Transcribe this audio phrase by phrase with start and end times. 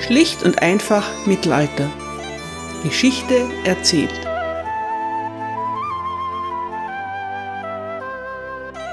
[0.00, 1.90] Schlicht und einfach Mittelalter.
[2.82, 4.12] Geschichte erzählt.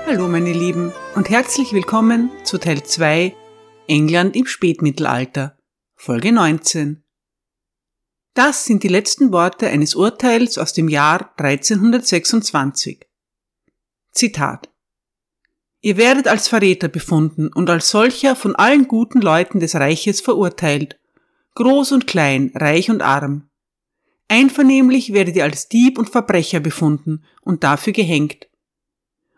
[0.05, 3.35] Hallo meine Lieben und herzlich willkommen zu Teil 2
[3.87, 5.57] England im Spätmittelalter,
[5.95, 7.03] Folge 19.
[8.33, 13.07] Das sind die letzten Worte eines Urteils aus dem Jahr 1326.
[14.11, 14.69] Zitat
[15.87, 20.99] Ihr werdet als Verräter befunden und als solcher von allen guten Leuten des Reiches verurteilt,
[21.55, 23.47] groß und klein, reich und arm.
[24.27, 28.49] Einvernehmlich werdet ihr als Dieb und Verbrecher befunden und dafür gehängt.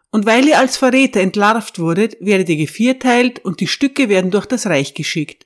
[0.09, 4.47] Und weil ihr als Verräter entlarvt wurdet, werdet ihr gevierteilt und die Stücke werden durch
[4.47, 5.45] das Reich geschickt.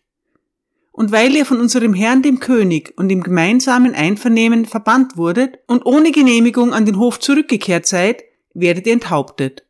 [0.94, 5.86] Und weil ihr von unserem Herrn dem König und im gemeinsamen Einvernehmen verbannt wurdet und
[5.86, 8.24] ohne Genehmigung an den Hof zurückgekehrt seid,
[8.54, 9.66] werdet ihr enthauptet.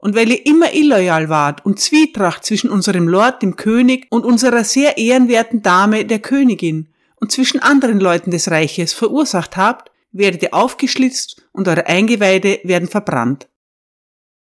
[0.00, 4.64] Und weil ihr immer illoyal wart und Zwietracht zwischen unserem Lord, dem König, und unserer
[4.64, 10.54] sehr ehrenwerten Dame, der Königin, und zwischen anderen Leuten des Reiches verursacht habt, werdet ihr
[10.54, 13.48] aufgeschlitzt und eure Eingeweide werden verbrannt.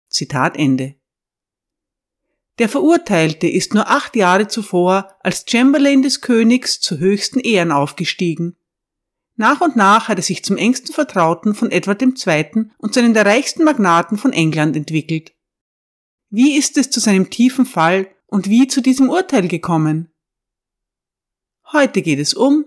[0.08, 0.94] Zitat Ende.
[2.58, 8.56] Der Verurteilte ist nur acht Jahre zuvor als Chamberlain des Königs zu höchsten Ehren aufgestiegen.
[9.36, 12.70] Nach und nach hat er sich zum engsten Vertrauten von Edward II.
[12.78, 15.35] und zu einem der reichsten Magnaten von England entwickelt.
[16.30, 20.12] Wie ist es zu seinem tiefen Fall und wie zu diesem Urteil gekommen?
[21.72, 22.64] Heute geht es um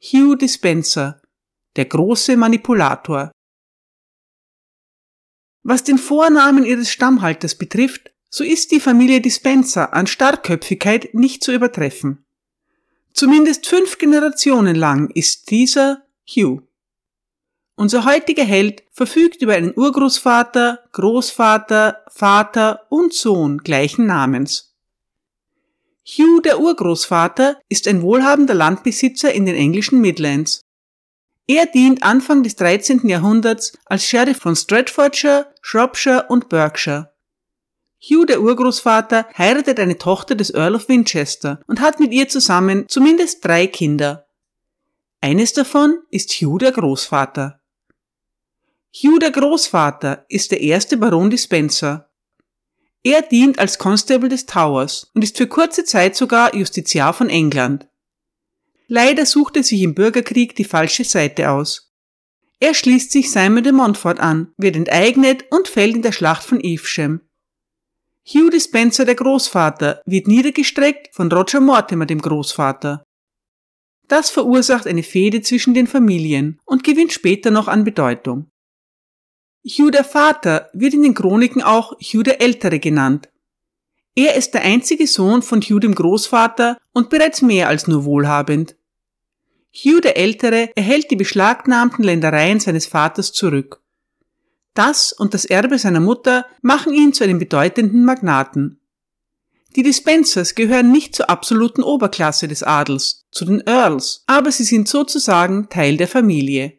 [0.00, 1.20] Hugh Dispenser,
[1.76, 3.32] der große Manipulator.
[5.62, 11.52] Was den Vornamen ihres Stammhalters betrifft, so ist die Familie Dispenser an Starkköpfigkeit nicht zu
[11.52, 12.24] übertreffen.
[13.12, 16.66] Zumindest fünf Generationen lang ist dieser Hugh.
[17.78, 24.74] Unser heutiger Held verfügt über einen Urgroßvater, Großvater, Vater und Sohn gleichen Namens.
[26.06, 30.62] Hugh der Urgroßvater ist ein wohlhabender Landbesitzer in den englischen Midlands.
[31.46, 33.08] Er dient Anfang des 13.
[33.08, 37.12] Jahrhunderts als Sheriff von Stratfordshire, Shropshire und Berkshire.
[38.00, 42.86] Hugh der Urgroßvater heiratet eine Tochter des Earl of Winchester und hat mit ihr zusammen
[42.88, 44.26] zumindest drei Kinder.
[45.20, 47.60] Eines davon ist Hugh der Großvater.
[48.98, 52.08] Hugh der Großvater ist der erste Baron Dispenser.
[53.02, 57.88] Er dient als Constable des Towers und ist für kurze Zeit sogar Justiziar von England.
[58.88, 61.92] Leider sucht er sich im Bürgerkrieg die falsche Seite aus.
[62.58, 66.58] Er schließt sich Simon de Montfort an, wird enteignet und fällt in der Schlacht von
[66.58, 67.20] Evesham.
[68.26, 73.04] Hugh Dispenser der Großvater wird niedergestreckt von Roger Mortimer dem Großvater.
[74.08, 78.50] Das verursacht eine Fehde zwischen den Familien und gewinnt später noch an Bedeutung.
[79.66, 83.28] Hugh der Vater wird in den Chroniken auch Hugh der Ältere genannt.
[84.14, 88.76] Er ist der einzige Sohn von Hugh dem Großvater und bereits mehr als nur wohlhabend.
[89.74, 93.82] Hugh der Ältere erhält die beschlagnahmten Ländereien seines Vaters zurück.
[94.72, 98.78] Das und das Erbe seiner Mutter machen ihn zu einem bedeutenden Magnaten.
[99.74, 104.86] Die Dispensers gehören nicht zur absoluten Oberklasse des Adels, zu den Earls, aber sie sind
[104.86, 106.78] sozusagen Teil der Familie.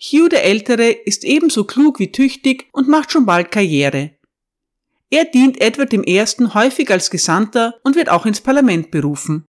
[0.00, 4.12] Hugh der Ältere ist ebenso klug wie tüchtig und macht schon bald Karriere.
[5.10, 6.24] Er dient Edward I.
[6.54, 9.44] häufig als Gesandter und wird auch ins Parlament berufen.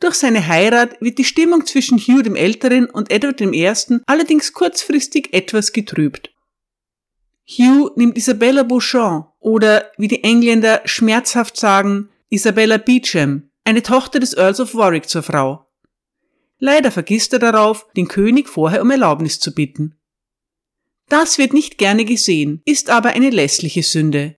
[0.00, 4.00] Durch seine Heirat wird die Stimmung zwischen Hugh dem Älteren und Edward I.
[4.06, 6.34] allerdings kurzfristig etwas getrübt.
[7.46, 14.34] Hugh nimmt Isabella Beauchamp oder, wie die Engländer schmerzhaft sagen, Isabella Beecham, eine Tochter des
[14.36, 15.66] Earls of Warwick zur Frau.
[16.64, 19.96] Leider vergisst er darauf, den König vorher um Erlaubnis zu bitten.
[21.08, 24.36] Das wird nicht gerne gesehen, ist aber eine lässliche Sünde.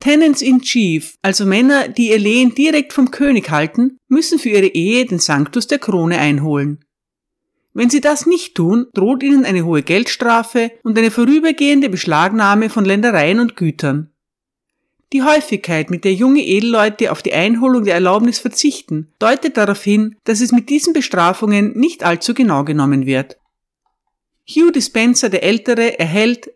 [0.00, 4.66] Tenants in Chief, also Männer, die ihr Lehen direkt vom König halten, müssen für ihre
[4.66, 6.84] Ehe den Sanctus der Krone einholen.
[7.74, 12.84] Wenn sie das nicht tun, droht ihnen eine hohe Geldstrafe und eine vorübergehende Beschlagnahme von
[12.84, 14.13] Ländereien und Gütern.
[15.14, 20.16] Die Häufigkeit, mit der junge Edelleute auf die Einholung der Erlaubnis verzichten, deutet darauf hin,
[20.24, 23.38] dass es mit diesen Bestrafungen nicht allzu genau genommen wird.
[24.44, 26.50] Hugh Dispenser der Ältere erhält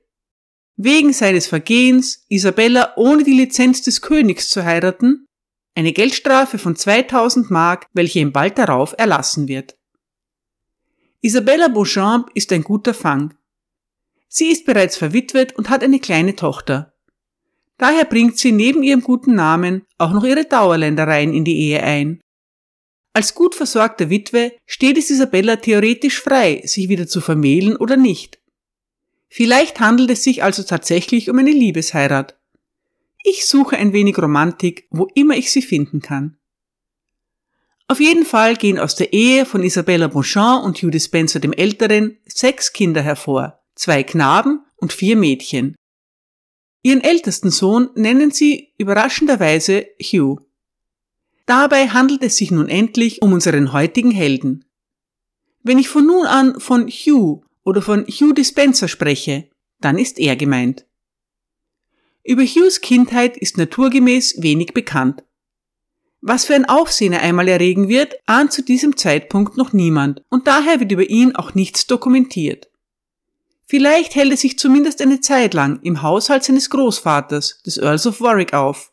[0.77, 5.29] wegen seines Vergehens, Isabella ohne die Lizenz des Königs zu heiraten,
[5.77, 9.77] eine Geldstrafe von 2000 Mark, welche ihm bald darauf erlassen wird.
[11.21, 13.35] Isabella Beauchamp ist ein guter Fang.
[14.27, 16.93] Sie ist bereits verwitwet und hat eine kleine Tochter.
[17.79, 22.21] Daher bringt sie neben ihrem guten Namen auch noch ihre Dauerländereien in die Ehe ein.
[23.13, 28.39] Als gut versorgte Witwe steht es Isabella theoretisch frei, sich wieder zu vermählen oder nicht.
[29.29, 32.37] Vielleicht handelt es sich also tatsächlich um eine Liebesheirat.
[33.25, 36.39] Ich suche ein wenig Romantik, wo immer ich sie finden kann.
[37.89, 42.19] Auf jeden Fall gehen aus der Ehe von Isabella Beauchamp und Hugh Dispenser dem Älteren
[42.27, 45.75] sechs Kinder hervor, zwei Knaben und vier Mädchen.
[46.89, 50.41] Ihren ältesten Sohn nennen sie überraschenderweise Hugh.
[51.45, 54.65] Dabei handelt es sich nun endlich um unseren heutigen Helden.
[55.63, 59.51] Wenn ich von nun an von Hugh oder von Hugh Dispenser spreche,
[59.83, 60.87] dann ist er gemeint.
[62.25, 65.25] Über Hughes Kindheit ist naturgemäß wenig bekannt.
[66.23, 70.47] Was für ein Aufsehen er einmal erregen wird, ahnt zu diesem Zeitpunkt noch niemand und
[70.47, 72.68] daher wird über ihn auch nichts dokumentiert.
[73.69, 78.21] Vielleicht hält er sich zumindest eine Zeit lang im Haushalt seines Großvaters, des Earls of
[78.23, 78.91] Warwick, auf.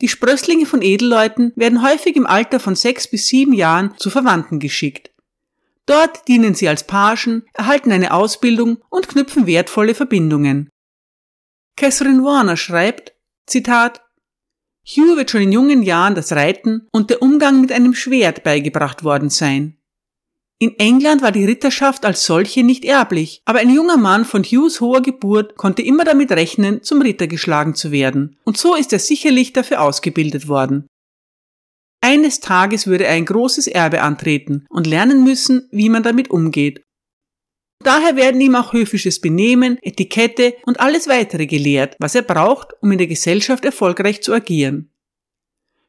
[0.00, 4.60] Die Sprösslinge von Edelleuten werden häufig im Alter von sechs bis sieben Jahren zu Verwandten
[4.60, 5.10] geschickt.
[5.86, 10.70] Dort dienen sie als Pagen, erhalten eine Ausbildung und knüpfen wertvolle Verbindungen.
[11.76, 13.14] Catherine Warner schreibt,
[13.46, 14.00] Zitat,
[14.86, 19.02] Hugh wird schon in jungen Jahren das Reiten und der Umgang mit einem Schwert beigebracht
[19.02, 19.76] worden sein.
[20.62, 24.80] In England war die Ritterschaft als solche nicht erblich, aber ein junger Mann von Hughes
[24.80, 29.00] hoher Geburt konnte immer damit rechnen, zum Ritter geschlagen zu werden, und so ist er
[29.00, 30.86] sicherlich dafür ausgebildet worden.
[32.00, 36.84] Eines Tages würde er ein großes Erbe antreten und lernen müssen, wie man damit umgeht.
[37.82, 42.92] Daher werden ihm auch höfisches Benehmen, Etikette und alles weitere gelehrt, was er braucht, um
[42.92, 44.91] in der Gesellschaft erfolgreich zu agieren.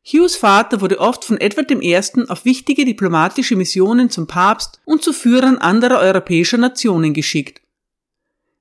[0.05, 1.97] Hughes Vater wurde oft von Edward I.
[2.27, 7.61] auf wichtige diplomatische Missionen zum Papst und zu Führern anderer europäischer Nationen geschickt.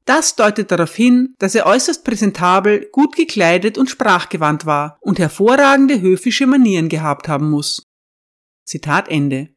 [0.05, 6.00] Das deutet darauf hin, dass er äußerst präsentabel, gut gekleidet und sprachgewandt war und hervorragende
[6.00, 7.87] höfische Manieren gehabt haben muss.
[8.65, 9.49] Zitat Ende.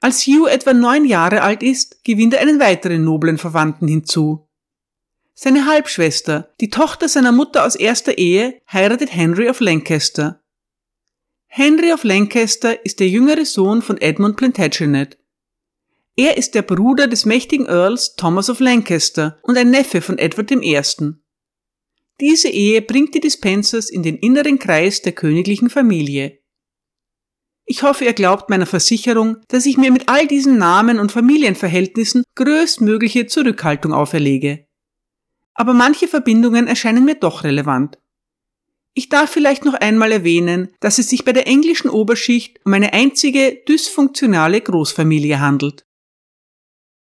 [0.00, 4.47] Als Hugh etwa neun Jahre alt ist, gewinnt er einen weiteren noblen Verwandten hinzu.
[5.40, 10.42] Seine Halbschwester, die Tochter seiner Mutter aus erster Ehe, heiratet Henry of Lancaster.
[11.46, 15.16] Henry of Lancaster ist der jüngere Sohn von Edmund Plantagenet.
[16.16, 20.50] Er ist der Bruder des mächtigen Earls Thomas of Lancaster und ein Neffe von Edward
[20.50, 20.82] I.
[22.20, 26.40] Diese Ehe bringt die Dispensers in den inneren Kreis der königlichen Familie.
[27.64, 32.24] Ich hoffe, ihr glaubt meiner Versicherung, dass ich mir mit all diesen Namen und Familienverhältnissen
[32.34, 34.67] größtmögliche Zurückhaltung auferlege.
[35.58, 37.98] Aber manche Verbindungen erscheinen mir doch relevant.
[38.94, 42.92] Ich darf vielleicht noch einmal erwähnen, dass es sich bei der englischen Oberschicht um eine
[42.92, 45.84] einzige dysfunktionale Großfamilie handelt.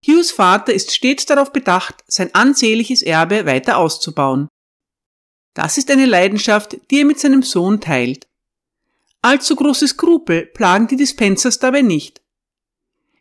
[0.06, 4.50] Hughes Vater ist stets darauf bedacht, sein ansehnliches Erbe weiter auszubauen.
[5.54, 8.28] Das ist eine Leidenschaft, die er mit seinem Sohn teilt.
[9.22, 12.23] Allzu große Skrupel plagen die Dispensers dabei nicht.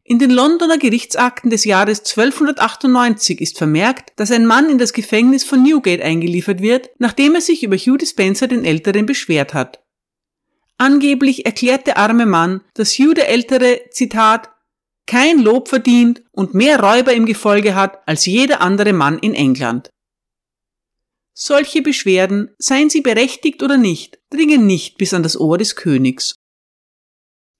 [0.05, 5.45] In den Londoner Gerichtsakten des Jahres 1298 ist vermerkt, dass ein Mann in das Gefängnis
[5.45, 9.81] von Newgate eingeliefert wird, nachdem er sich über Hugh Dispenser den Älteren beschwert hat.
[10.77, 14.51] Angeblich erklärt der arme Mann, dass Hugh der Ältere, Zitat,
[15.07, 19.91] kein Lob verdient und mehr Räuber im Gefolge hat als jeder andere Mann in England.
[21.33, 26.35] Solche Beschwerden, seien sie berechtigt oder nicht, dringen nicht bis an das Ohr des Königs.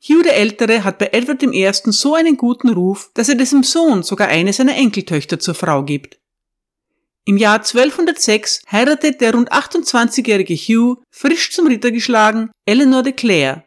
[0.05, 1.71] Hugh der Ältere hat bei Edward I.
[1.73, 6.19] so einen guten Ruf, dass er dessen Sohn sogar eine seiner Enkeltöchter zur Frau gibt.
[7.25, 13.63] Im Jahr 1206 heiratet der rund 28-jährige Hugh, frisch zum Ritter geschlagen, Eleanor de Clare.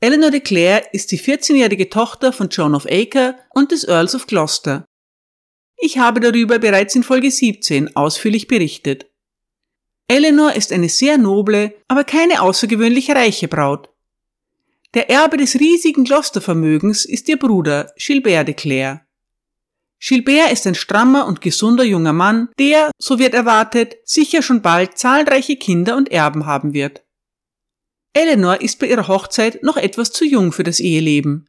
[0.00, 4.26] Eleanor de Clare ist die 14-jährige Tochter von John of Acre und des Earls of
[4.26, 4.84] Gloucester.
[5.76, 9.06] Ich habe darüber bereits in Folge 17 ausführlich berichtet.
[10.08, 13.91] Eleanor ist eine sehr noble, aber keine außergewöhnlich reiche Braut.
[14.94, 19.00] Der Erbe des riesigen Gloucester-Vermögens ist ihr Bruder Gilbert de Clare.
[19.98, 24.98] Gilbert ist ein strammer und gesunder junger Mann, der, so wird erwartet, sicher schon bald
[24.98, 27.02] zahlreiche Kinder und Erben haben wird.
[28.12, 31.48] Eleanor ist bei ihrer Hochzeit noch etwas zu jung für das Eheleben.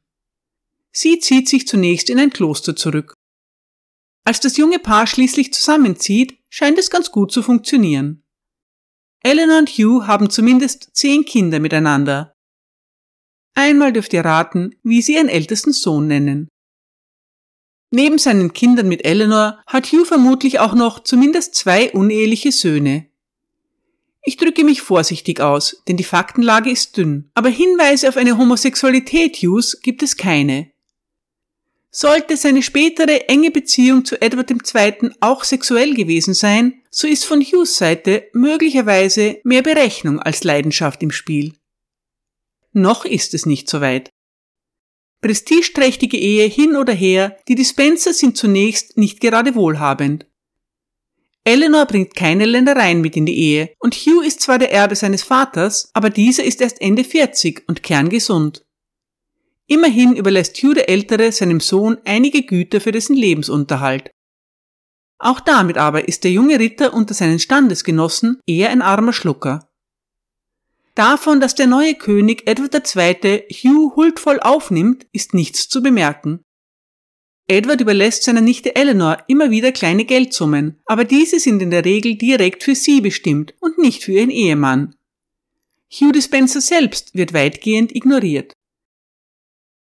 [0.93, 3.13] Sie zieht sich zunächst in ein Kloster zurück.
[4.23, 8.23] Als das junge Paar schließlich zusammenzieht, scheint es ganz gut zu funktionieren.
[9.21, 12.32] Eleanor und Hugh haben zumindest zehn Kinder miteinander.
[13.55, 16.47] Einmal dürft ihr raten, wie sie ihren ältesten Sohn nennen.
[17.91, 23.05] Neben seinen Kindern mit Eleanor hat Hugh vermutlich auch noch zumindest zwei uneheliche Söhne.
[24.23, 29.35] Ich drücke mich vorsichtig aus, denn die Faktenlage ist dünn, aber Hinweise auf eine Homosexualität
[29.37, 30.71] Hughes gibt es keine.
[31.91, 35.11] Sollte seine spätere enge Beziehung zu Edward II.
[35.19, 41.11] auch sexuell gewesen sein, so ist von Hughes Seite möglicherweise mehr Berechnung als Leidenschaft im
[41.11, 41.53] Spiel.
[42.73, 44.09] Noch ist es nicht so weit.
[45.21, 50.25] Prestigeträchtige Ehe hin oder her, die Dispenser sind zunächst nicht gerade wohlhabend.
[51.45, 55.23] Eleanor bringt keine Ländereien mit in die Ehe und Hugh ist zwar der Erbe seines
[55.23, 58.65] Vaters, aber dieser ist erst Ende 40 und kerngesund.
[59.67, 64.11] Immerhin überlässt Hugh der Ältere seinem Sohn einige Güter für dessen Lebensunterhalt.
[65.19, 69.69] Auch damit aber ist der junge Ritter unter seinen Standesgenossen eher ein armer Schlucker.
[70.95, 73.43] Davon, dass der neue König Edward II.
[73.51, 76.43] Hugh huldvoll aufnimmt, ist nichts zu bemerken.
[77.47, 82.15] Edward überlässt seiner Nichte Eleanor immer wieder kleine Geldsummen, aber diese sind in der Regel
[82.15, 84.95] direkt für sie bestimmt und nicht für ihren Ehemann.
[85.91, 88.53] Hugh Dispenser selbst wird weitgehend ignoriert.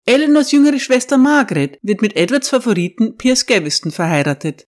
[0.06, 4.68] Eleanors jüngere Schwester Margaret wird mit Edwards Favoriten Piers Gaveston verheiratet.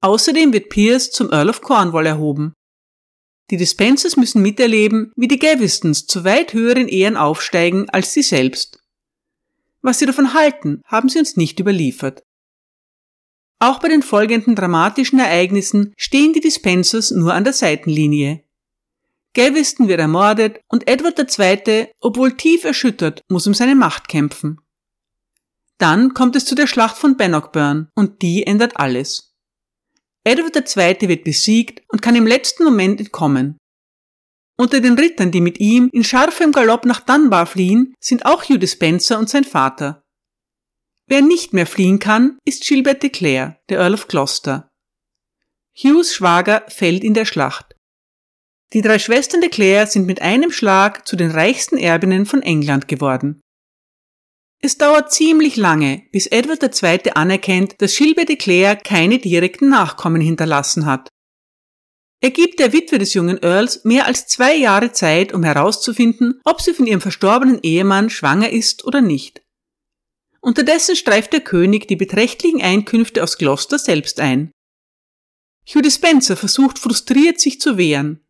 [0.00, 2.52] Außerdem wird Piers zum Earl of Cornwall erhoben.
[3.50, 8.78] Die Dispensers müssen miterleben, wie die Gavestons zu weit höheren Ehren aufsteigen als sie selbst.
[9.82, 12.22] Was sie davon halten, haben sie uns nicht überliefert.
[13.58, 18.44] Auch bei den folgenden dramatischen Ereignissen stehen die Dispensers nur an der Seitenlinie.
[19.34, 24.60] Gaveston wird ermordet und Edward II., obwohl tief erschüttert, muss um seine Macht kämpfen.
[25.78, 29.33] Dann kommt es zu der Schlacht von Bannockburn und die ändert alles.
[30.24, 31.08] Edward II.
[31.08, 33.58] wird besiegt und kann im letzten Moment entkommen.
[34.56, 38.66] Unter den Rittern, die mit ihm in scharfem Galopp nach Dunbar fliehen, sind auch Hugh
[38.66, 40.02] Spencer und sein Vater.
[41.06, 44.70] Wer nicht mehr fliehen kann, ist Gilbert de Clare, der Earl of Gloucester.
[45.76, 47.74] Hughes Schwager fällt in der Schlacht.
[48.72, 52.88] Die drei Schwestern de Clare sind mit einem Schlag zu den reichsten Erbinnen von England
[52.88, 53.40] geworden.
[54.64, 57.10] Es dauert ziemlich lange, bis Edward II.
[57.14, 61.10] anerkennt, dass Gilbert de Clare keine direkten Nachkommen hinterlassen hat.
[62.22, 66.62] Er gibt der Witwe des jungen Earls mehr als zwei Jahre Zeit, um herauszufinden, ob
[66.62, 69.42] sie von ihrem verstorbenen Ehemann schwanger ist oder nicht.
[70.40, 74.50] Unterdessen streift der König die beträchtlichen Einkünfte aus Gloucester selbst ein.
[75.68, 78.26] Hugh Dispenser versucht frustriert sich zu wehren.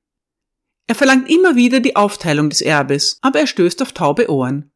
[0.88, 4.72] Er verlangt immer wieder die Aufteilung des Erbes, aber er stößt auf taube Ohren.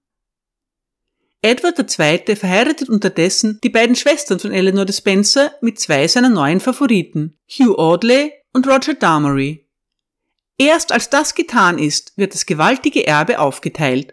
[1.41, 2.35] Edward II.
[2.35, 8.33] verheiratet unterdessen die beiden Schwestern von Eleanor Dispenser mit zwei seiner neuen Favoriten, Hugh Audley
[8.53, 9.69] und Roger Damery.
[10.59, 14.13] Erst als das getan ist, wird das gewaltige Erbe aufgeteilt.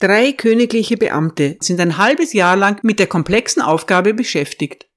[0.00, 4.88] Drei königliche Beamte sind ein halbes Jahr lang mit der komplexen Aufgabe beschäftigt.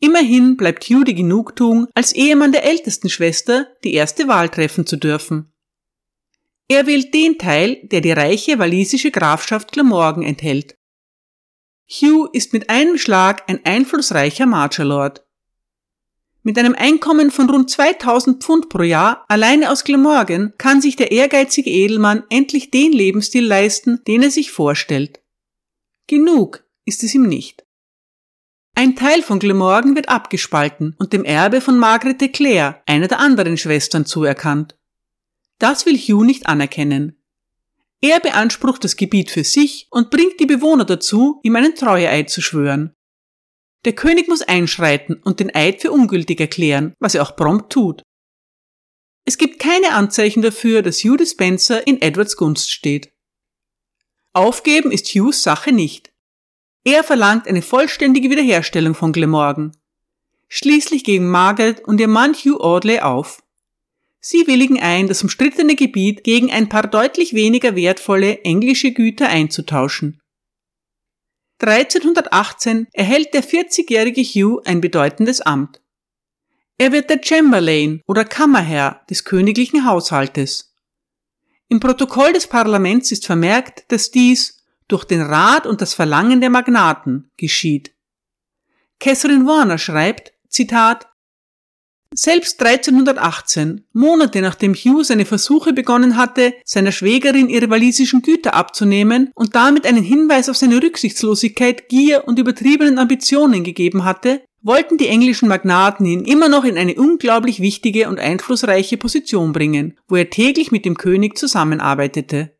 [0.00, 4.96] Immerhin bleibt Hugh die Genugtuung, als Ehemann der ältesten Schwester die erste Wahl treffen zu
[4.96, 5.53] dürfen.
[6.68, 10.76] Er wählt den Teil, der die reiche walisische Grafschaft Glamorgan enthält.
[11.86, 14.84] Hugh ist mit einem Schlag ein einflussreicher Marcher
[16.46, 21.10] mit einem Einkommen von rund 2000 Pfund pro Jahr alleine aus Glamorgan kann sich der
[21.10, 25.22] ehrgeizige Edelmann endlich den Lebensstil leisten, den er sich vorstellt.
[26.06, 27.64] Genug ist es ihm nicht.
[28.74, 33.20] Ein Teil von Glamorgan wird abgespalten und dem Erbe von Margaret de Clare, einer der
[33.20, 34.76] anderen Schwestern, zuerkannt.
[35.58, 37.20] Das will Hugh nicht anerkennen.
[38.00, 42.42] Er beansprucht das Gebiet für sich und bringt die Bewohner dazu, ihm einen Treueeid zu
[42.42, 42.94] schwören.
[43.84, 48.02] Der König muss einschreiten und den Eid für ungültig erklären, was er auch prompt tut.
[49.26, 53.12] Es gibt keine Anzeichen dafür, dass Hugh Spencer in Edwards Gunst steht.
[54.32, 56.12] Aufgeben ist Hughes Sache nicht.
[56.84, 59.76] Er verlangt eine vollständige Wiederherstellung von Glamorgan.
[60.48, 63.43] Schließlich gegen Margaret und ihr Mann Hugh Audley auf.
[64.26, 70.22] Sie willigen ein, das umstrittene Gebiet gegen ein paar deutlich weniger wertvolle englische Güter einzutauschen.
[71.60, 75.82] 1318 erhält der 40-jährige Hugh ein bedeutendes Amt.
[76.78, 80.74] Er wird der Chamberlain oder Kammerherr des königlichen Haushaltes.
[81.68, 86.48] Im Protokoll des Parlaments ist vermerkt, dass dies durch den Rat und das Verlangen der
[86.48, 87.94] Magnaten geschieht.
[89.00, 91.08] Catherine Warner schreibt, Zitat,
[92.14, 99.30] selbst 1318, Monate nachdem Hugh seine Versuche begonnen hatte, seiner Schwägerin ihre walisischen Güter abzunehmen
[99.34, 105.08] und damit einen Hinweis auf seine Rücksichtslosigkeit, Gier und übertriebenen Ambitionen gegeben hatte, wollten die
[105.08, 110.30] englischen Magnaten ihn immer noch in eine unglaublich wichtige und einflussreiche Position bringen, wo er
[110.30, 112.52] täglich mit dem König zusammenarbeitete.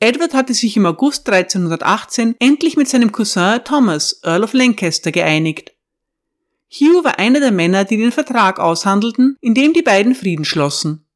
[0.00, 5.72] Edward hatte sich im August 1318 endlich mit seinem Cousin Thomas, Earl of Lancaster, geeinigt
[6.72, 11.06] Hugh war einer der Männer, die den Vertrag aushandelten, in dem die beiden Frieden schlossen.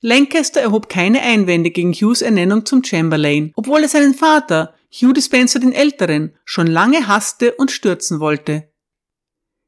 [0.00, 5.60] Lancaster erhob keine Einwände gegen Hughes Ernennung zum Chamberlain, obwohl er seinen Vater, Hugh Dispenser
[5.60, 8.72] den Älteren, schon lange hasste und stürzen wollte.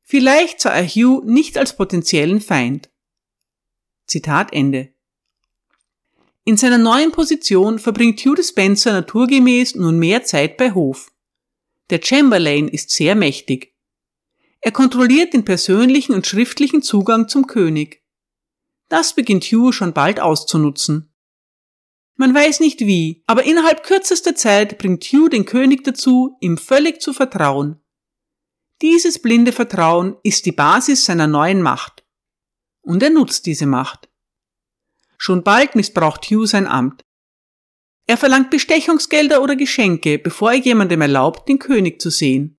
[0.03, 2.91] Vielleicht sah er Hugh nicht als potenziellen Feind.
[4.07, 4.93] Zitat Ende.
[6.45, 11.13] In seiner neuen Position verbringt Hugh Dispenser naturgemäß nun mehr Zeit bei Hof.
[11.91, 13.74] Der Chamberlain ist sehr mächtig.
[14.65, 18.03] Er kontrolliert den persönlichen und schriftlichen Zugang zum König.
[18.89, 21.15] Das beginnt Hugh schon bald auszunutzen.
[22.17, 27.03] Man weiß nicht wie, aber innerhalb kürzester Zeit bringt Hugh den König dazu, ihm völlig
[27.03, 27.79] zu vertrauen.
[28.81, 32.03] Dieses blinde Vertrauen ist die Basis seiner neuen Macht.
[32.81, 34.09] Und er nutzt diese Macht.
[35.19, 37.05] Schon bald missbraucht Hugh sein Amt.
[38.07, 42.59] Er verlangt Bestechungsgelder oder Geschenke, bevor er jemandem erlaubt, den König zu sehen.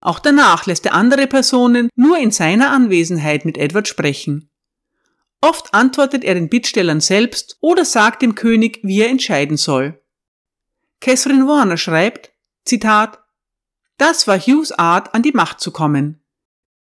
[0.00, 4.50] Auch danach lässt er andere Personen nur in seiner Anwesenheit mit Edward sprechen.
[5.42, 10.00] Oft antwortet er den Bittstellern selbst oder sagt dem König, wie er entscheiden soll.
[11.00, 12.32] Catherine Warner schreibt,
[12.64, 13.18] Zitat,
[13.96, 16.22] das war Hughes Art, an die Macht zu kommen.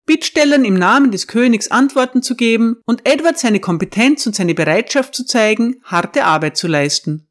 [0.06, 5.16] Bittstellern im Namen des Königs Antworten zu geben und Edward seine Kompetenz und seine Bereitschaft
[5.16, 7.30] zu zeigen, harte Arbeit zu leisten.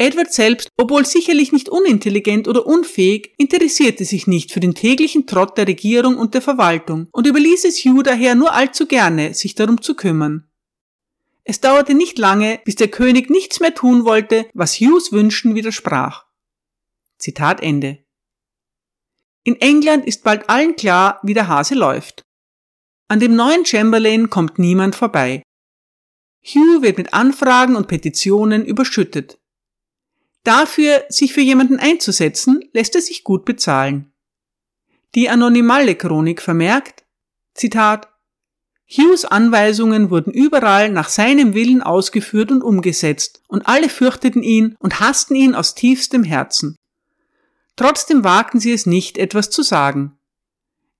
[0.00, 5.58] Edward selbst, obwohl sicherlich nicht unintelligent oder unfähig, interessierte sich nicht für den täglichen Trott
[5.58, 9.82] der Regierung und der Verwaltung und überließ es Hugh daher nur allzu gerne, sich darum
[9.82, 10.48] zu kümmern.
[11.44, 16.24] Es dauerte nicht lange, bis der König nichts mehr tun wollte, was Hughes Wünschen widersprach.
[17.18, 17.98] Zitat Ende.
[19.44, 22.22] In England ist bald allen klar, wie der Hase läuft.
[23.08, 25.42] An dem neuen Chamberlain kommt niemand vorbei.
[26.42, 29.39] Hugh wird mit Anfragen und Petitionen überschüttet.
[30.44, 34.12] Dafür, sich für jemanden einzusetzen, lässt er sich gut bezahlen.
[35.14, 37.04] Die Anonymalle Chronik vermerkt,
[37.54, 38.08] Zitat,
[38.86, 44.98] Hughes Anweisungen wurden überall nach seinem Willen ausgeführt und umgesetzt, und alle fürchteten ihn und
[44.98, 46.76] hassten ihn aus tiefstem Herzen.
[47.76, 50.18] Trotzdem wagten sie es nicht, etwas zu sagen.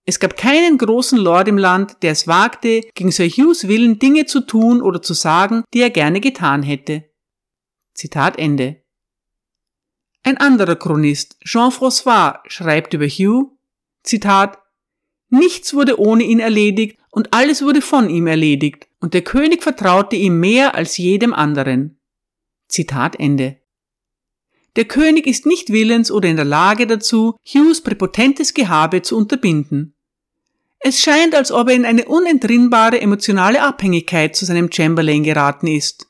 [0.06, 4.24] Es gab keinen großen Lord im Land, der es wagte, gegen Sir Hughes Willen Dinge
[4.24, 7.04] zu tun oder zu sagen, die er gerne getan hätte.
[7.94, 8.79] Zitat Ende.
[10.22, 13.56] Ein anderer Chronist, Jean-François, schreibt über Hugh,
[14.02, 14.58] Zitat,
[15.30, 20.16] Nichts wurde ohne ihn erledigt und alles wurde von ihm erledigt, und der König vertraute
[20.16, 22.00] ihm mehr als jedem anderen.
[22.68, 23.56] Zitat Ende.
[24.76, 29.94] Der König ist nicht willens oder in der Lage dazu, Hughes präpotentes Gehabe zu unterbinden.
[30.78, 36.09] Es scheint, als ob er in eine unentrinnbare emotionale Abhängigkeit zu seinem Chamberlain geraten ist.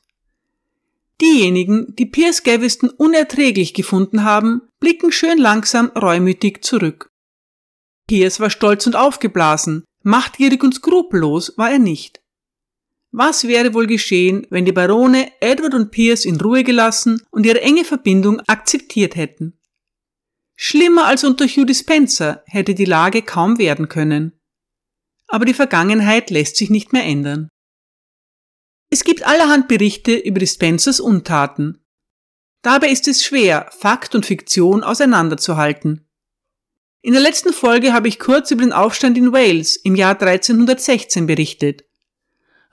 [1.21, 7.09] Diejenigen, die Piers Gaveston unerträglich gefunden haben, blicken schön langsam reumütig zurück.
[8.07, 12.21] Piers war stolz und aufgeblasen, machtgierig und skrupellos war er nicht.
[13.11, 17.61] Was wäre wohl geschehen, wenn die Barone Edward und Piers in Ruhe gelassen und ihre
[17.61, 19.59] enge Verbindung akzeptiert hätten?
[20.55, 24.39] Schlimmer als unter Hugh Dispenser hätte die Lage kaum werden können.
[25.27, 27.49] Aber die Vergangenheit lässt sich nicht mehr ändern.
[28.93, 31.81] Es gibt allerhand Berichte über Dispensers Untaten.
[32.61, 36.05] Dabei ist es schwer, Fakt und Fiktion auseinanderzuhalten.
[37.01, 41.25] In der letzten Folge habe ich kurz über den Aufstand in Wales im Jahr 1316
[41.25, 41.85] berichtet.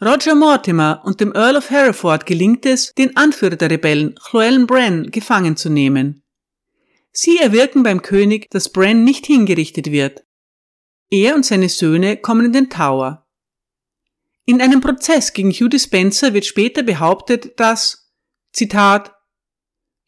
[0.03, 5.11] Roger Mortimer und dem Earl of Hereford gelingt es, den Anführer der Rebellen, Llewellyn Bran,
[5.13, 6.25] gefangen zu nehmen.
[7.13, 10.25] Sie erwirken beim König, dass Bran nicht hingerichtet wird.
[11.11, 13.28] Er und seine Söhne kommen in den Tower.
[14.49, 18.09] In einem Prozess gegen Hugh Dispenser wird später behauptet, dass,
[18.51, 19.13] Zitat,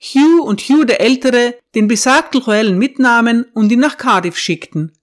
[0.00, 4.96] Hugh und Hugh der Ältere den besagten Llewellyn mitnahmen und ihn nach Cardiff schickten.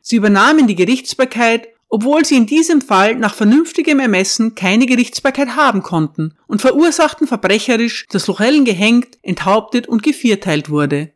[0.00, 5.82] Sie übernahmen die Gerichtsbarkeit, obwohl sie in diesem Fall nach vernünftigem Ermessen keine Gerichtsbarkeit haben
[5.82, 11.12] konnten und verursachten verbrecherisch, dass Llewellyn gehängt, enthauptet und gevierteilt wurde.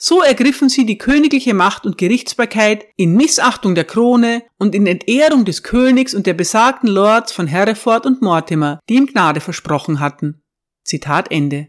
[0.00, 5.44] So ergriffen sie die königliche Macht und Gerichtsbarkeit in Missachtung der Krone und in Entehrung
[5.44, 10.40] des Königs und der besagten Lords von Hereford und Mortimer, die ihm Gnade versprochen hatten.
[10.84, 11.68] Zitat Ende.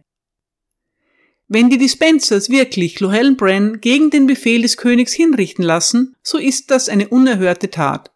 [1.48, 6.70] Wenn die Dispensers wirklich Llewellyn Bren gegen den Befehl des Königs hinrichten lassen, so ist
[6.70, 8.12] das eine unerhörte Tat.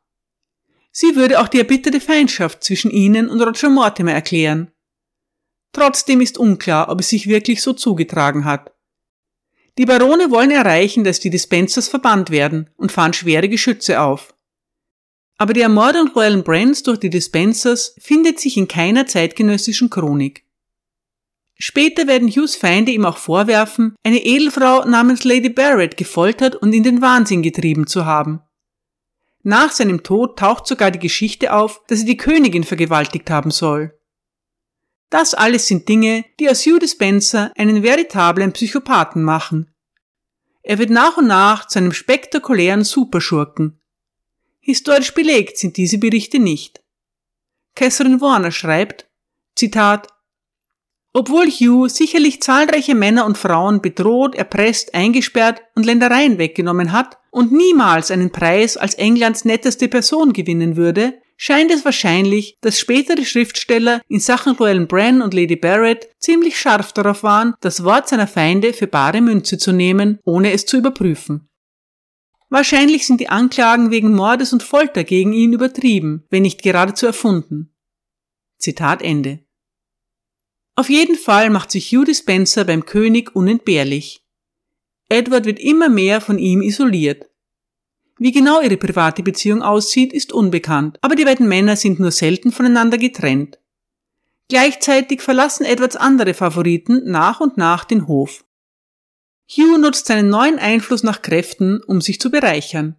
[0.92, 4.72] Sie würde auch die erbitterte Feindschaft zwischen ihnen und Roger Mortimer erklären.
[5.72, 8.73] Trotzdem ist unklar, ob es sich wirklich so zugetragen hat.
[9.78, 14.36] Die Barone wollen erreichen, dass die Dispensers verbannt werden und fahren schwere Geschütze auf.
[15.38, 20.46] Aber die Ermordung Royal Brands durch die Dispensers findet sich in keiner zeitgenössischen Chronik.
[21.56, 26.84] Später werden Hughes Feinde ihm auch vorwerfen, eine Edelfrau namens Lady Barrett gefoltert und in
[26.84, 28.42] den Wahnsinn getrieben zu haben.
[29.44, 34.00] Nach seinem Tod taucht sogar die Geschichte auf, dass er die Königin vergewaltigt haben soll.
[35.14, 39.70] Das alles sind Dinge, die aus Hugh Dispenser einen veritablen Psychopathen machen.
[40.64, 43.80] Er wird nach und nach zu einem spektakulären Superschurken.
[44.60, 46.82] Historisch belegt sind diese Berichte nicht.
[47.76, 49.08] Catherine Warner schreibt,
[49.56, 50.08] Zitat,
[51.14, 57.52] Obwohl Hugh sicherlich zahlreiche Männer und Frauen bedroht, erpresst, eingesperrt und Ländereien weggenommen hat und
[57.52, 64.02] niemals einen Preis als Englands netteste Person gewinnen würde, scheint es wahrscheinlich, dass spätere Schriftsteller
[64.08, 68.72] in Sachen Llewellyn Bran und Lady Barrett ziemlich scharf darauf waren, das Wort seiner Feinde
[68.72, 71.50] für bare Münze zu nehmen, ohne es zu überprüfen.
[72.48, 77.76] Wahrscheinlich sind die Anklagen wegen Mordes und Folter gegen ihn übertrieben, wenn nicht geradezu erfunden.
[78.58, 79.40] Zitat Ende.
[80.76, 84.24] Auf jeden Fall macht sich Hugh Dispenser beim König unentbehrlich.
[85.10, 87.26] Edward wird immer mehr von ihm isoliert.
[88.20, 92.52] Wie genau ihre private Beziehung aussieht, ist unbekannt, aber die beiden Männer sind nur selten
[92.52, 93.60] voneinander getrennt.
[94.50, 98.46] Gleichzeitig verlassen Edwards andere Favoriten nach und nach den Hof.
[99.50, 102.96] Hugh nutzt seinen neuen Einfluss nach Kräften, um sich zu bereichern.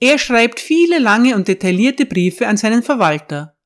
[0.00, 3.56] Er schreibt viele lange und detaillierte Briefe an seinen Verwalter.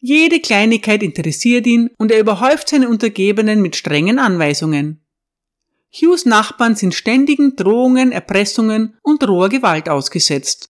[0.00, 5.04] Jede Kleinigkeit interessiert ihn und er überhäuft seine Untergebenen mit strengen Anweisungen.
[5.90, 10.68] Hughes Nachbarn sind ständigen Drohungen, Erpressungen und roher Gewalt ausgesetzt.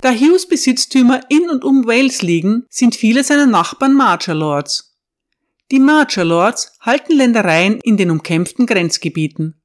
[0.00, 4.98] Da Hughes Besitztümer in und um Wales liegen, sind viele seiner Nachbarn Marcher Lords.
[5.70, 9.60] Die Marcher Lords halten Ländereien in den umkämpften Grenzgebieten.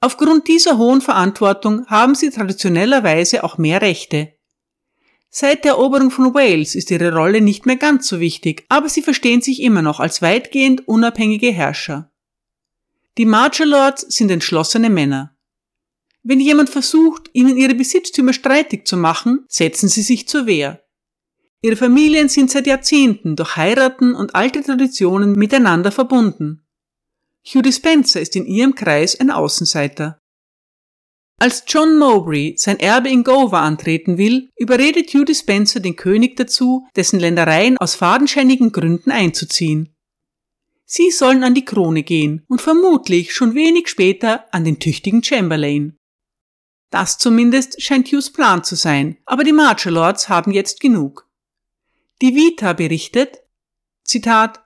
[0.00, 4.32] Aufgrund dieser hohen Verantwortung haben sie traditionellerweise auch mehr Rechte.
[5.28, 9.02] Seit der Eroberung von Wales ist ihre Rolle nicht mehr ganz so wichtig, aber sie
[9.02, 12.10] verstehen sich immer noch als weitgehend unabhängige Herrscher.
[13.18, 15.36] Die Lords sind entschlossene Männer.
[16.22, 20.84] Wenn jemand versucht, ihnen ihre Besitztümer streitig zu machen, setzen sie sich zur Wehr.
[21.60, 26.64] Ihre Familien sind seit Jahrzehnten durch Heiraten und alte Traditionen miteinander verbunden.
[27.44, 30.20] Hugh Dispenser ist in ihrem Kreis ein Außenseiter.
[31.40, 36.86] Als John Mowbray sein Erbe in Gower antreten will, überredet Hugh Dispenser den König dazu,
[36.94, 39.92] dessen Ländereien aus fadenscheinigen Gründen einzuziehen.
[40.90, 45.98] Sie sollen an die Krone gehen und vermutlich schon wenig später an den tüchtigen Chamberlain.
[46.90, 51.28] Das zumindest scheint Hughes Plan zu sein, aber die Marcher Lords haben jetzt genug.
[52.22, 53.42] Die Vita berichtet,
[54.02, 54.64] Zitat,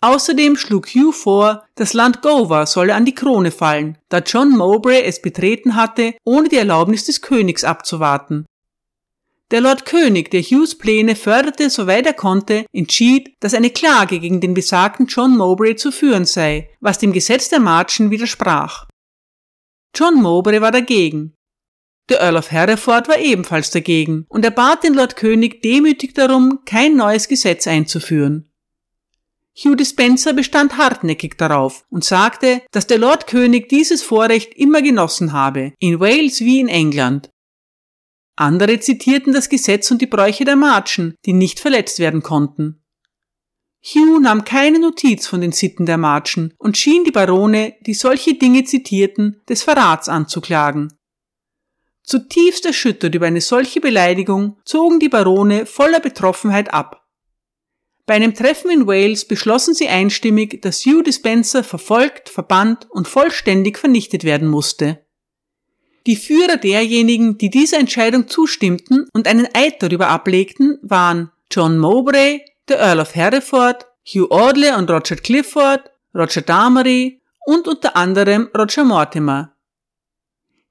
[0.00, 5.02] Außerdem schlug Hugh vor, das Land Gower solle an die Krone fallen, da John Mowbray
[5.02, 8.44] es betreten hatte, ohne die Erlaubnis des Königs abzuwarten.
[9.50, 14.42] Der Lord König, der Hughes Pläne förderte, soweit er konnte, entschied, dass eine Klage gegen
[14.42, 18.86] den besagten John Mowbray zu führen sei, was dem Gesetz der Marchen widersprach.
[19.94, 21.34] John Mowbray war dagegen.
[22.10, 26.60] Der Earl of Hereford war ebenfalls dagegen und er bat den Lord König demütig darum,
[26.66, 28.50] kein neues Gesetz einzuführen.
[29.56, 35.32] Hugh Dispenser bestand hartnäckig darauf und sagte, dass der Lord König dieses Vorrecht immer genossen
[35.32, 37.30] habe, in Wales wie in England.
[38.40, 42.84] Andere zitierten das Gesetz und die Bräuche der Marchen, die nicht verletzt werden konnten.
[43.82, 48.34] Hugh nahm keine Notiz von den Sitten der Marchen und schien die Barone, die solche
[48.34, 50.92] Dinge zitierten, des Verrats anzuklagen.
[52.04, 57.08] Zutiefst erschüttert über eine solche Beleidigung zogen die Barone voller Betroffenheit ab.
[58.06, 63.78] Bei einem Treffen in Wales beschlossen sie einstimmig, dass Hugh Dispenser verfolgt, verbannt und vollständig
[63.78, 65.04] vernichtet werden musste.
[66.06, 72.44] Die Führer derjenigen, die dieser Entscheidung zustimmten und einen Eid darüber ablegten, waren John Mowbray,
[72.68, 78.84] der Earl of Hereford, Hugh Audley und Roger Clifford, Roger Damery und unter anderem Roger
[78.84, 79.54] Mortimer.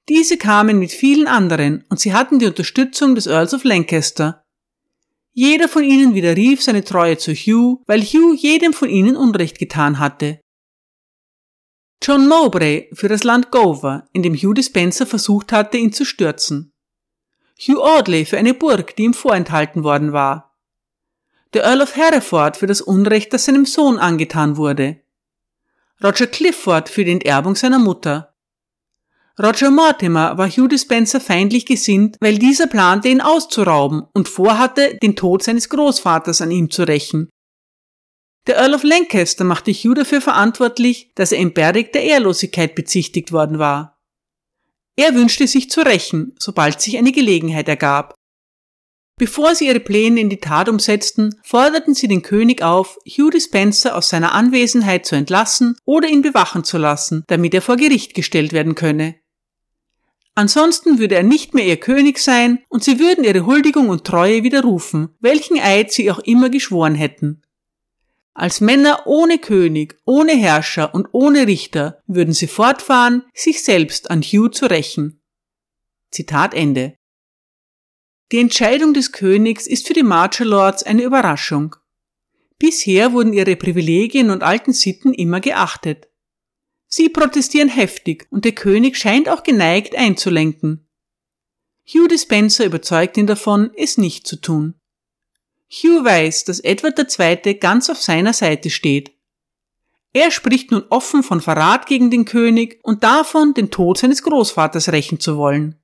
[0.08, 4.44] Diese kamen mit vielen anderen und sie hatten die Unterstützung des Earls of Lancaster,
[5.40, 10.00] jeder von ihnen widerrief seine Treue zu Hugh, weil Hugh jedem von ihnen Unrecht getan
[10.00, 10.40] hatte.
[12.02, 16.72] John Mowbray für das Land Gower, in dem Hugh Dispenser versucht hatte, ihn zu stürzen.
[17.60, 20.56] Hugh Audley für eine Burg, die ihm vorenthalten worden war.
[21.54, 25.00] Der Earl of Hereford für das Unrecht, das seinem Sohn angetan wurde.
[26.02, 28.34] Roger Clifford für die Enterbung seiner Mutter.
[29.40, 35.16] Roger Mortimer war Hugh Dispenser feindlich gesinnt, weil dieser plante, ihn auszurauben und vorhatte, den
[35.16, 37.28] Tod seines Großvaters an ihm zu rächen.
[38.48, 43.30] Der Earl of Lancaster machte Hugh dafür verantwortlich, dass er im Berg der Ehrlosigkeit bezichtigt
[43.30, 44.00] worden war.
[44.96, 48.14] Er wünschte sich zu rächen, sobald sich eine Gelegenheit ergab.
[49.18, 53.94] Bevor sie ihre Pläne in die Tat umsetzten, forderten sie den König auf, Hugh Dispenser
[53.94, 58.54] aus seiner Anwesenheit zu entlassen oder ihn bewachen zu lassen, damit er vor Gericht gestellt
[58.54, 59.16] werden könne.
[60.34, 64.42] Ansonsten würde er nicht mehr ihr König sein und sie würden ihre Huldigung und Treue
[64.42, 67.42] widerrufen, welchen Eid sie auch immer geschworen hätten.
[68.38, 74.22] Als Männer ohne König, ohne Herrscher und ohne Richter würden sie fortfahren, sich selbst an
[74.22, 75.20] Hugh zu rächen.
[76.12, 76.94] Zitat Ende.
[78.30, 81.74] Die Entscheidung des Königs ist für die Marcher Lords eine Überraschung.
[82.60, 86.08] Bisher wurden ihre Privilegien und alten Sitten immer geachtet.
[86.86, 90.86] Sie protestieren heftig und der König scheint auch geneigt einzulenken.
[91.92, 94.77] Hugh Dispenser überzeugt ihn davon, es nicht zu tun.
[95.70, 97.54] Hugh weiß, dass Edward II.
[97.54, 99.12] ganz auf seiner Seite steht.
[100.12, 104.90] Er spricht nun offen von Verrat gegen den König und davon, den Tod seines Großvaters
[104.90, 105.76] rächen zu wollen.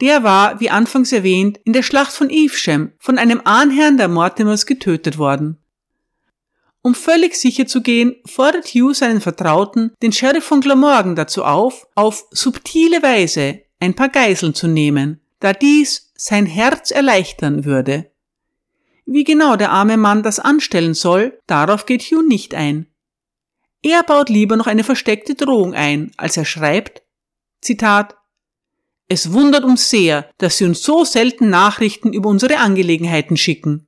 [0.00, 4.66] Der war, wie anfangs erwähnt, in der Schlacht von Evesham von einem Ahnherrn der Mortimers
[4.66, 5.58] getötet worden.
[6.82, 11.86] Um völlig sicher zu gehen, fordert Hugh seinen Vertrauten, den Sheriff von Glamorgan, dazu auf,
[11.94, 18.11] auf subtile Weise ein paar Geiseln zu nehmen, da dies sein Herz erleichtern würde.
[19.04, 22.86] Wie genau der arme Mann das anstellen soll, darauf geht Hugh nicht ein.
[23.82, 27.02] Er baut lieber noch eine versteckte Drohung ein, als er schreibt,
[27.60, 28.16] Zitat,
[29.08, 33.86] es wundert uns sehr, dass Sie uns so selten Nachrichten über unsere Angelegenheiten schicken.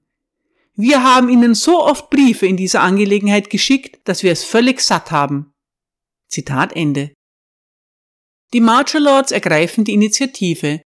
[0.74, 5.11] Wir haben Ihnen so oft Briefe in dieser Angelegenheit geschickt, dass wir es völlig satt
[5.12, 5.53] haben.
[6.29, 7.14] Zitat Ende.
[8.53, 10.83] Die Marcher Lords ergreifen die Initiative.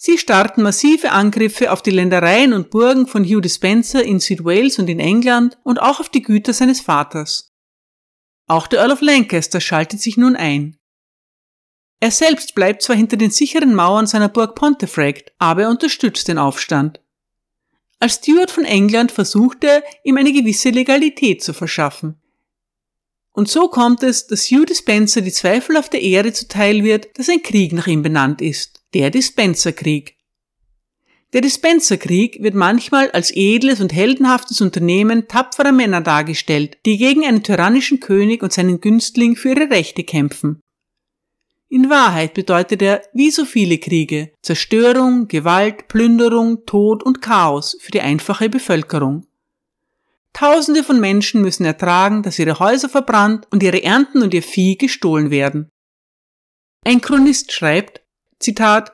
[0.00, 4.88] Sie starten massive Angriffe auf die Ländereien und Burgen von Hugh Dispenser in Südwales und
[4.88, 7.52] in England und auch auf die Güter seines Vaters.
[8.46, 10.78] Auch der Earl of Lancaster schaltet sich nun ein.
[11.98, 16.38] Er selbst bleibt zwar hinter den sicheren Mauern seiner Burg Pontefract, aber er unterstützt den
[16.38, 17.00] Aufstand.
[17.98, 22.22] Als Steward von England versucht er, ihm eine gewisse Legalität zu verschaffen.
[23.38, 27.72] Und so kommt es, dass Hugh Dispenser die zweifelhafte Ehre zuteil wird, dass ein Krieg
[27.72, 30.16] nach ihm benannt ist, der Dispenserkrieg.
[31.32, 37.44] Der Dispenserkrieg wird manchmal als edles und heldenhaftes Unternehmen tapferer Männer dargestellt, die gegen einen
[37.44, 40.60] tyrannischen König und seinen Günstling für ihre Rechte kämpfen.
[41.68, 47.92] In Wahrheit bedeutet er, wie so viele Kriege, Zerstörung, Gewalt, Plünderung, Tod und Chaos für
[47.92, 49.27] die einfache Bevölkerung.
[50.38, 54.78] Tausende von Menschen müssen ertragen, dass ihre Häuser verbrannt und ihre Ernten und ihr Vieh
[54.78, 55.68] gestohlen werden.
[56.84, 58.02] Ein Chronist schreibt,
[58.38, 58.92] Zitat,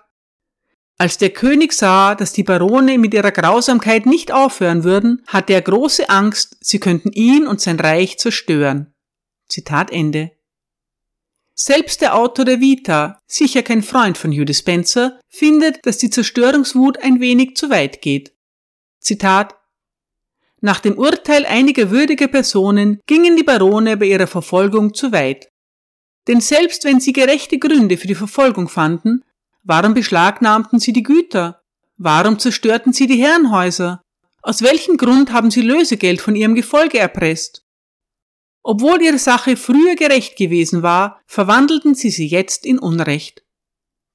[0.96, 5.60] als der König sah, dass die Barone mit ihrer Grausamkeit nicht aufhören würden, hatte er
[5.60, 8.94] große Angst, sie könnten ihn und sein Reich zerstören.
[9.46, 10.30] Zitat Ende.
[11.52, 17.02] Selbst der Autor der Vita, sicher kein Freund von Hugh Spencer, findet, dass die Zerstörungswut
[17.02, 18.32] ein wenig zu weit geht.
[18.98, 19.56] Zitat
[20.64, 25.50] Nach dem Urteil einiger würdiger Personen gingen die Barone bei ihrer Verfolgung zu weit.
[26.26, 29.26] Denn selbst wenn sie gerechte Gründe für die Verfolgung fanden,
[29.62, 31.60] warum beschlagnahmten sie die Güter?
[31.98, 34.00] Warum zerstörten sie die Herrenhäuser?
[34.40, 37.66] Aus welchem Grund haben sie Lösegeld von ihrem Gefolge erpresst?
[38.62, 43.44] Obwohl ihre Sache früher gerecht gewesen war, verwandelten sie sie jetzt in Unrecht.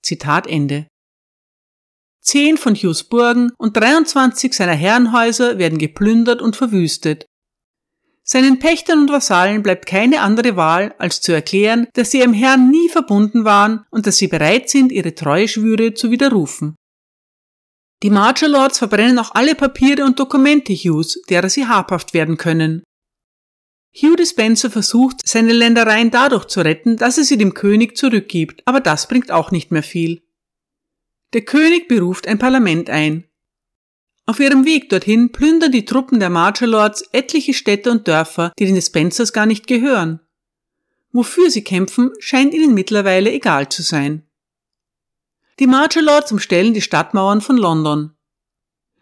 [0.01, 0.88] Zitat Ende.
[2.29, 7.25] Zehn von Hughes Burgen und 23 seiner Herrenhäuser werden geplündert und verwüstet.
[8.21, 12.69] Seinen Pächtern und Vasallen bleibt keine andere Wahl, als zu erklären, dass sie ihrem Herrn
[12.69, 16.75] nie verbunden waren und dass sie bereit sind, ihre Treueschwüre zu widerrufen.
[18.03, 22.83] Die Marcher Lords verbrennen auch alle Papiere und Dokumente Hughes, derer sie habhaft werden können.
[23.91, 28.81] Hugh Dispenser versucht, seine Ländereien dadurch zu retten, dass er sie dem König zurückgibt, aber
[28.81, 30.21] das bringt auch nicht mehr viel.
[31.33, 33.25] Der König beruft ein Parlament ein.
[34.25, 38.65] Auf ihrem Weg dorthin plündern die Truppen der Marcher Lords etliche Städte und Dörfer, die
[38.65, 40.19] den Dispensers gar nicht gehören.
[41.11, 44.27] Wofür sie kämpfen, scheint ihnen mittlerweile egal zu sein.
[45.59, 48.15] Die Marcher Lords umstellen die Stadtmauern von London.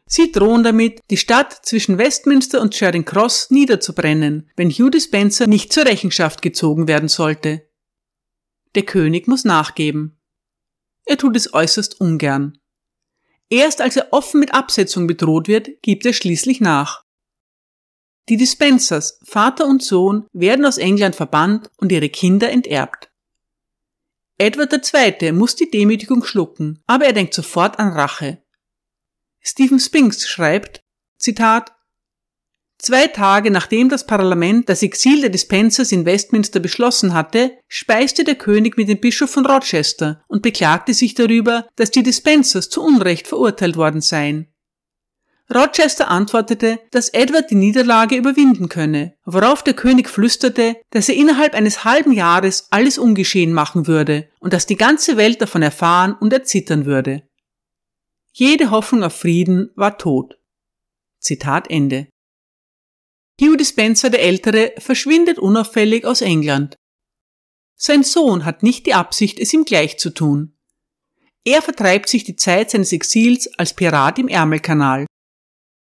[0.06, 5.74] Sie drohen damit, die Stadt zwischen Westminster und Charing Cross niederzubrennen, wenn Hugh Dispenser nicht
[5.74, 7.68] zur Rechenschaft gezogen werden sollte.
[8.76, 10.17] Der König muss nachgeben.
[11.08, 12.60] Er tut es äußerst ungern.
[13.50, 17.04] Erst als er offen mit Absetzung bedroht wird, gibt er schließlich nach.
[18.28, 23.10] Die Dispensers, Vater und Sohn, werden aus England verbannt und ihre Kinder enterbt.
[24.38, 25.32] Edward II.
[25.32, 28.44] muss die Demütigung schlucken, aber er denkt sofort an Rache.
[29.40, 30.82] Stephen Spinks schreibt,
[31.18, 31.74] Zitat,
[32.80, 38.36] Zwei Tage nachdem das Parlament das Exil der Dispensers in Westminster beschlossen hatte, speiste der
[38.36, 43.28] König mit dem Bischof von Rochester und beklagte sich darüber, dass die Dispensers zu Unrecht
[43.28, 44.54] verurteilt worden seien.
[45.54, 51.56] Rochester antwortete, dass Edward die Niederlage überwinden könne, worauf der König flüsterte, dass er innerhalb
[51.56, 56.34] eines halben Jahres alles ungeschehen machen würde und dass die ganze Welt davon erfahren und
[56.34, 57.24] erzittern würde.
[58.34, 60.38] Jede Hoffnung auf Frieden war tot.
[61.20, 62.08] Zitat Ende.
[63.40, 66.76] Hugh Dispenser der Ältere verschwindet unauffällig aus England.
[67.76, 70.54] Sein Sohn hat nicht die Absicht, es ihm gleich zu tun.
[71.44, 75.06] Er vertreibt sich die Zeit seines Exils als Pirat im Ärmelkanal.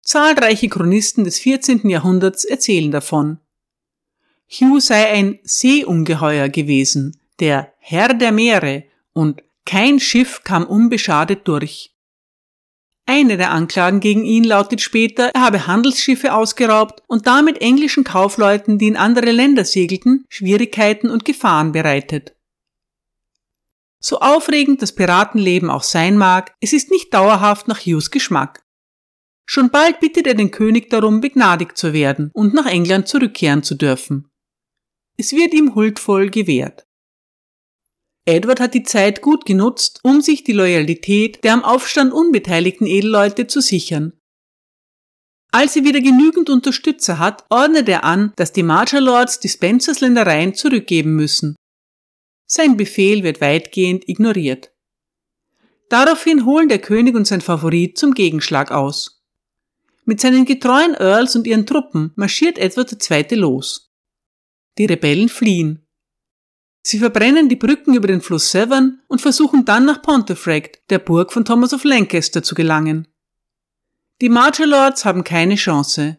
[0.02, 1.88] Zahlreiche Chronisten des 14.
[1.88, 3.38] Jahrhunderts erzählen davon.
[4.50, 11.94] Hugh sei ein Seeungeheuer gewesen, der Herr der Meere, und kein Schiff kam unbeschadet durch.
[13.12, 18.78] Eine der Anklagen gegen ihn lautet später, er habe Handelsschiffe ausgeraubt und damit englischen Kaufleuten,
[18.78, 22.36] die in andere Länder segelten, Schwierigkeiten und Gefahren bereitet.
[23.98, 28.64] So aufregend das Piratenleben auch sein mag, es ist nicht dauerhaft nach Hughes Geschmack.
[29.44, 33.74] Schon bald bittet er den König darum, begnadigt zu werden und nach England zurückkehren zu
[33.74, 34.30] dürfen.
[35.16, 36.86] Es wird ihm huldvoll gewährt.
[38.30, 43.48] Edward hat die Zeit gut genutzt, um sich die Loyalität der am Aufstand unbeteiligten Edelleute
[43.48, 44.12] zu sichern.
[45.52, 50.00] Als er wieder genügend Unterstützer hat, ordnet er an, dass die Marcher Lords die Spencers
[50.00, 51.56] Ländereien zurückgeben müssen.
[52.46, 54.72] Sein Befehl wird weitgehend ignoriert.
[55.88, 59.24] Daraufhin holen der König und sein Favorit zum Gegenschlag aus.
[60.04, 63.36] Mit seinen getreuen Earls und ihren Truppen marschiert Edward II.
[63.36, 63.92] los.
[64.78, 65.84] Die Rebellen fliehen.
[66.82, 71.32] Sie verbrennen die Brücken über den Fluss Severn und versuchen dann nach Pontefract, der Burg
[71.32, 73.06] von Thomas of Lancaster, zu gelangen.
[74.20, 76.18] Die Marcher Lords haben keine Chance.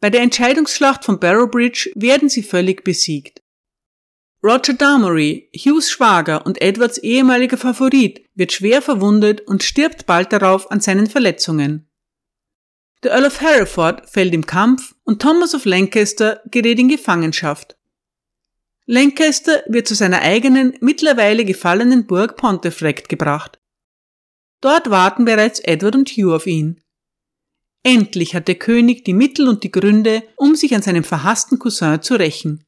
[0.00, 3.42] Bei der Entscheidungsschlacht von Barrow Bridge werden sie völlig besiegt.
[4.42, 10.70] Roger Damory, Hughes Schwager und Edwards ehemaliger Favorit, wird schwer verwundet und stirbt bald darauf
[10.70, 11.88] an seinen Verletzungen.
[13.02, 17.78] Der Earl of Hereford fällt im Kampf und Thomas of Lancaster gerät in Gefangenschaft.
[18.86, 23.58] Lancaster wird zu seiner eigenen, mittlerweile gefallenen Burg Pontefract gebracht.
[24.60, 26.82] Dort warten bereits Edward und Hugh auf ihn.
[27.82, 32.02] Endlich hat der König die Mittel und die Gründe, um sich an seinem verhassten Cousin
[32.02, 32.66] zu rächen.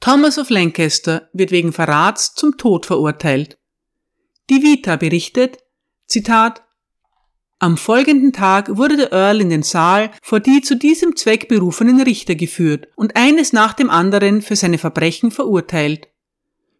[0.00, 3.58] Thomas of Lancaster wird wegen Verrats zum Tod verurteilt.
[4.48, 5.58] Die Vita berichtet,
[6.06, 6.62] Zitat,
[7.62, 12.00] am folgenden Tag wurde der Earl in den Saal vor die zu diesem Zweck berufenen
[12.00, 16.08] Richter geführt und eines nach dem anderen für seine Verbrechen verurteilt.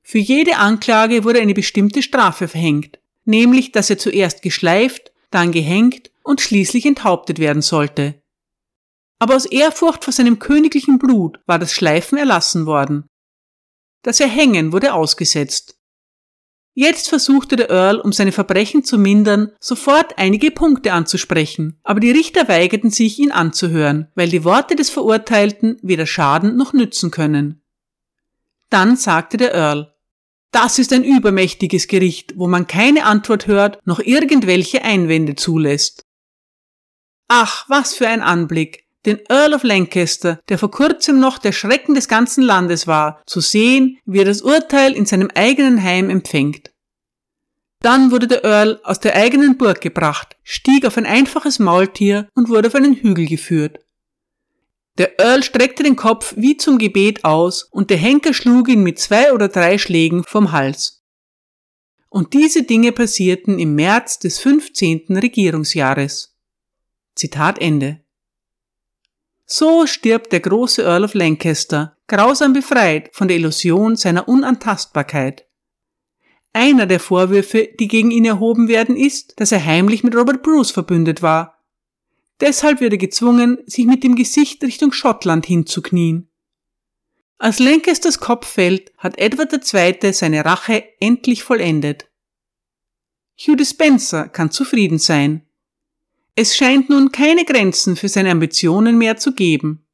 [0.03, 6.11] Für jede Anklage wurde eine bestimmte Strafe verhängt, nämlich dass er zuerst geschleift, dann gehängt
[6.25, 8.23] und schließlich enthauptet werden sollte.
[9.19, 13.05] Aber aus Ehrfurcht vor seinem königlichen Blut war das Schleifen erlassen worden.
[14.01, 15.77] Das Erhängen wurde ausgesetzt.
[16.83, 22.11] Jetzt versuchte der Earl, um seine Verbrechen zu mindern, sofort einige Punkte anzusprechen, aber die
[22.11, 27.61] Richter weigerten sich, ihn anzuhören, weil die Worte des Verurteilten weder schaden noch nützen können.
[28.71, 29.95] Dann sagte der Earl,
[30.53, 36.07] das ist ein übermächtiges Gericht, wo man keine Antwort hört, noch irgendwelche Einwände zulässt.
[37.29, 41.95] Ach, was für ein Anblick, den Earl of Lancaster, der vor kurzem noch der Schrecken
[41.95, 46.70] des ganzen Landes war, zu sehen, wie er das Urteil in seinem eigenen Heim empfängt.
[47.83, 52.51] Dann wurde der Earl aus der eigenen Burg gebracht, stieg auf ein einfaches Maultier und
[52.51, 53.79] wurde auf einen Hügel geführt.
[54.99, 58.99] Der Earl streckte den Kopf wie zum Gebet aus und der Henker schlug ihn mit
[58.99, 61.03] zwei oder drei Schlägen vom Hals.
[62.11, 65.17] Und diese Dinge passierten im März des 15.
[65.17, 66.37] Regierungsjahres.
[67.15, 68.01] Zitat Ende.
[69.47, 75.47] So stirbt der große Earl of Lancaster, grausam befreit von der Illusion seiner Unantastbarkeit.
[76.53, 80.73] Einer der Vorwürfe, die gegen ihn erhoben werden, ist, dass er heimlich mit Robert Bruce
[80.73, 81.63] verbündet war.
[82.41, 86.29] Deshalb wird er gezwungen, sich mit dem Gesicht Richtung Schottland hinzuknien.
[87.39, 90.13] Als Lancasters Kopf fällt, hat Edward II.
[90.13, 92.11] seine Rache endlich vollendet.
[93.39, 95.47] Hugh Dispenser kann zufrieden sein.
[96.35, 99.87] Es scheint nun keine Grenzen für seine Ambitionen mehr zu geben.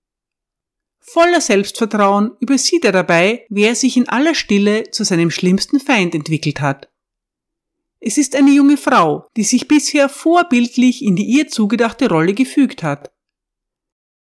[1.09, 6.61] Voller Selbstvertrauen übersieht er dabei, wer sich in aller Stille zu seinem schlimmsten Feind entwickelt
[6.61, 6.91] hat.
[8.01, 12.83] Es ist eine junge Frau, die sich bisher vorbildlich in die ihr zugedachte Rolle gefügt
[12.83, 13.13] hat.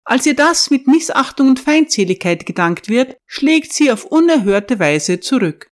[0.04, 5.70] Als ihr das mit Missachtung und Feindseligkeit gedankt wird, schlägt sie auf unerhörte Weise zurück.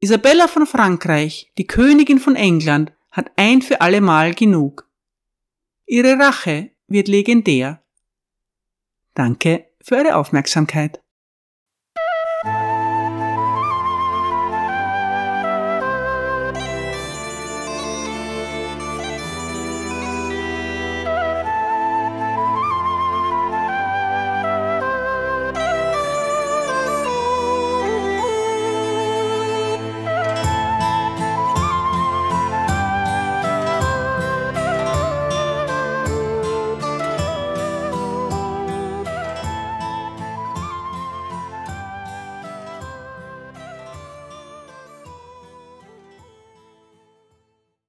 [0.00, 4.90] Isabella von Frankreich, die Königin von England, hat ein für allemal genug.
[5.86, 7.82] Ihre Rache wird legendär.
[9.14, 11.00] Danke für eure Aufmerksamkeit.